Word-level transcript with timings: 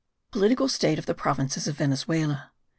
POLITICAL 0.31 0.67
STATE 0.67 0.97
OF 0.97 1.05
THE 1.05 1.13
PROVINCES 1.13 1.67
OF 1.67 1.77
VENEZUELA. 1.77 2.51